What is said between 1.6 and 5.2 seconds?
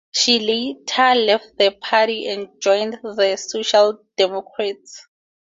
party and joined the Social Democrats.